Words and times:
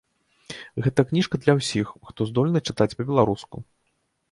Гэта 0.85 1.05
кніжка 1.09 1.39
для 1.43 1.53
ўсіх, 1.59 1.93
хто 2.09 2.29
здольны 2.33 2.59
чытаць 2.67 2.91
па-беларуску. 2.97 3.57